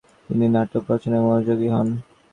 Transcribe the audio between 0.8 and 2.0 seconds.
রচনায় মনোযোগী হন।